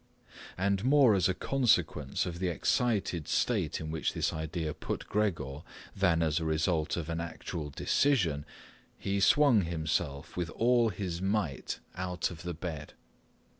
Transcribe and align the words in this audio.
And 0.57 0.83
more 0.83 1.13
as 1.13 1.29
a 1.29 1.35
consequence 1.35 2.25
of 2.25 2.39
the 2.39 2.47
excited 2.47 3.27
state 3.27 3.79
in 3.79 3.91
which 3.91 4.13
this 4.13 4.33
idea 4.33 4.73
put 4.73 5.07
Gregor 5.07 5.61
than 5.95 6.23
as 6.23 6.39
a 6.39 6.43
result 6.43 6.97
of 6.97 7.07
an 7.07 7.21
actual 7.21 7.69
decision, 7.69 8.43
he 8.97 9.19
swung 9.19 9.61
himself 9.61 10.35
with 10.35 10.49
all 10.55 10.89
his 10.89 11.21
might 11.21 11.77
out 11.93 12.31
of 12.31 12.41
the 12.41 12.55
bed. 12.55 12.93